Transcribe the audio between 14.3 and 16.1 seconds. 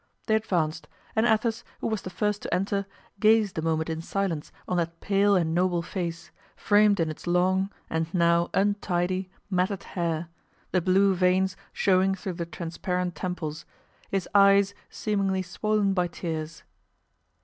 eyes seemingly swollen by